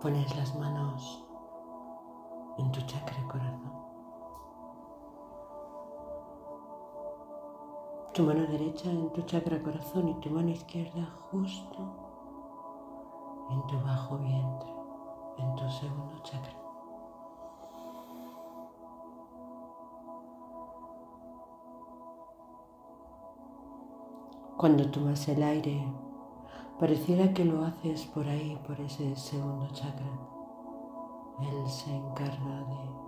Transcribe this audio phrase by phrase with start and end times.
[0.00, 1.24] Pones las manos
[2.58, 3.72] en tu chakra corazón.
[8.12, 11.78] Tu mano derecha en tu chakra corazón y tu mano izquierda justo
[13.50, 14.68] en tu bajo vientre,
[15.38, 16.56] en tu segundo chakra.
[24.56, 25.86] Cuando tomas el aire,
[26.78, 30.06] pareciera que lo haces por ahí, por ese segundo chakra.
[31.40, 33.06] Él se encarga de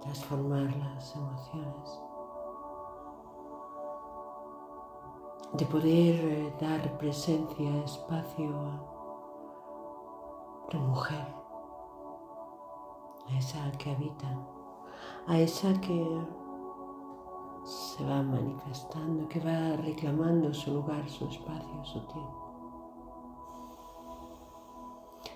[0.00, 2.00] transformar las emociones,
[5.52, 8.80] de poder eh, dar presencia, espacio a
[10.70, 11.26] tu mujer,
[13.28, 14.38] a esa que habita,
[15.26, 16.20] a esa que
[17.66, 22.42] se va manifestando, que va reclamando su lugar, su espacio, su tiempo.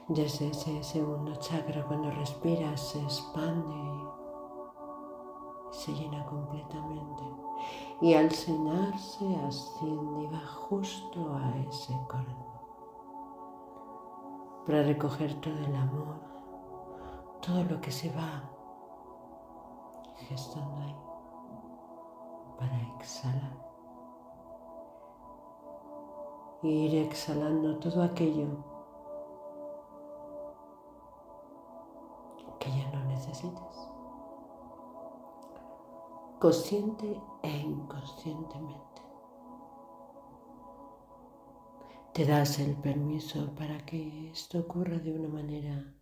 [0.06, 3.74] Desde ese segundo chakra, cuando respiras, se expande
[5.72, 7.24] y se llena completamente.
[8.00, 12.50] Y al cenarse, asciende y va justo a ese corazón
[14.66, 16.14] para recoger todo el amor,
[17.42, 18.48] todo lo que se va
[20.28, 21.09] gestando ahí
[22.60, 23.56] para exhalar.
[26.62, 28.48] Ir exhalando todo aquello
[32.58, 33.88] que ya no necesitas.
[36.38, 39.00] Consciente e inconscientemente.
[42.12, 45.94] Te das el permiso para que esto ocurra de una manera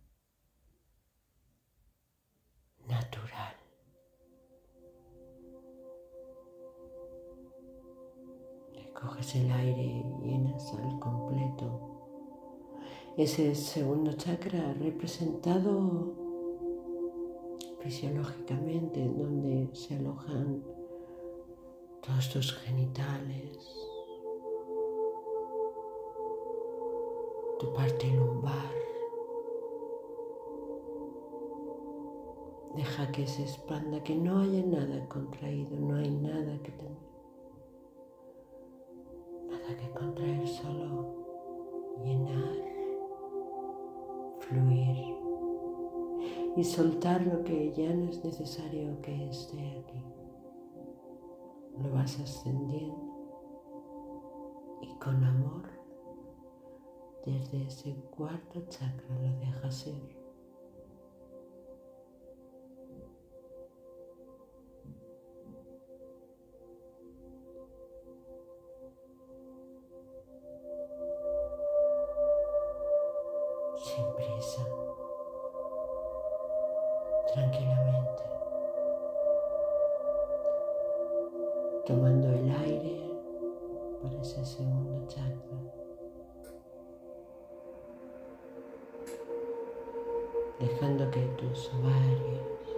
[8.99, 11.89] Coges el aire y llenas al completo.
[13.15, 16.13] Ese segundo chakra representado
[17.79, 20.63] fisiológicamente, en donde se alojan
[22.01, 23.87] todos tus genitales,
[27.59, 28.73] tu parte lumbar.
[32.75, 36.71] Deja que se expanda, que no haya nada contraído, no hay nada que
[39.77, 41.15] que contraer, solo
[42.03, 42.55] llenar,
[44.39, 45.15] fluir
[46.55, 50.03] y soltar lo que ya no es necesario que esté aquí.
[51.81, 53.09] Lo vas ascendiendo
[54.81, 55.69] y con amor
[57.25, 59.87] desde ese cuarto chakra lo dejas
[73.89, 74.79] ser.
[77.33, 78.23] tranquilamente,
[81.85, 83.01] tomando el aire
[84.01, 85.35] por ese segundo chakra.
[90.59, 92.75] Dejando que tus ovarios,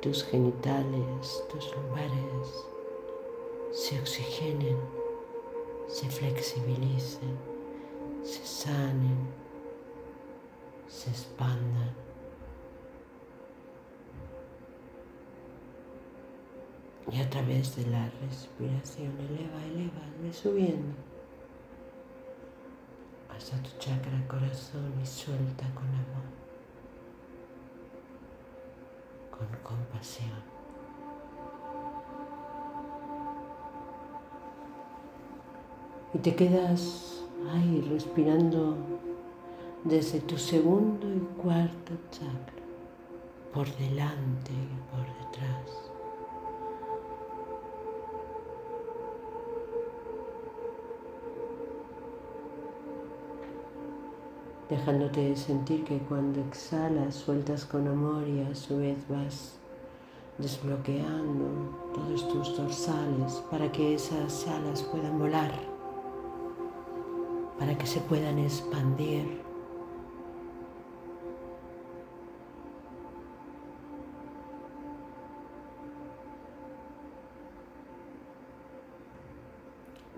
[0.00, 2.66] tus genitales, tus lumbares
[3.70, 4.78] se oxigenen,
[5.86, 7.38] se flexibilicen,
[8.22, 9.28] se sanen,
[11.04, 11.90] se expandan.
[17.10, 20.94] Y a través de la respiración eleva, eleva, ve subiendo
[23.28, 26.24] hasta tu chakra corazón y suelta con amor,
[29.30, 30.54] con compasión.
[36.14, 38.76] Y te quedas ahí respirando
[39.84, 42.64] desde tu segundo y cuarto chakra,
[43.52, 45.84] por delante y por detrás.
[54.68, 59.58] dejándote sentir que cuando exhalas sueltas con amor y a su vez vas
[60.38, 61.46] desbloqueando
[61.94, 65.52] todos tus dorsales para que esas alas puedan volar,
[67.58, 69.53] para que se puedan expandir.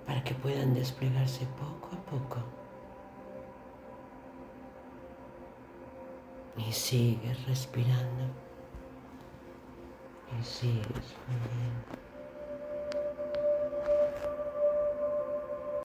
[0.06, 2.38] Para que puedan desplegarse poco a poco.
[6.58, 8.24] y sigues respirando
[10.38, 11.14] y sigues.